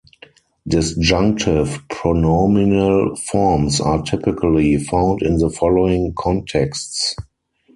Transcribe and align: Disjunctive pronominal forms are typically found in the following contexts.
Disjunctive 0.67 1.87
pronominal 1.87 3.15
forms 3.17 3.79
are 3.79 4.01
typically 4.01 4.77
found 4.79 5.21
in 5.21 5.37
the 5.37 5.51
following 5.51 6.15
contexts. 6.17 7.13